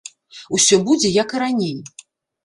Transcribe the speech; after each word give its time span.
Усё 0.57 0.79
будзе, 0.87 1.11
як 1.17 1.35
і 1.39 1.41
раней. 1.43 1.75